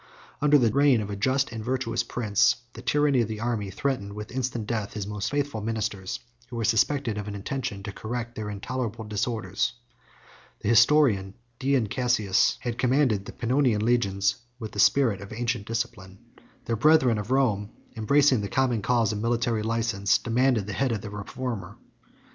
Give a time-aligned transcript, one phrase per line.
[0.39, 3.69] 74 Under the reign of a just and virtuous prince, the tyranny of the army
[3.69, 7.91] threatened with instant death his most faithful ministers, who were suspected of an intention to
[7.91, 9.73] correct their intolerable disorders.
[10.61, 16.17] The historian Dion Cassius had commanded the Pannonian legions with the spirit of ancient discipline.
[16.65, 21.01] Their brethren of Rome, embracing the common cause of military license, demanded the head of
[21.01, 21.77] the reformer.